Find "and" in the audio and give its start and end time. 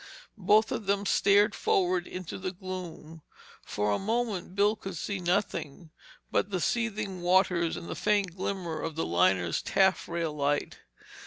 7.77-7.87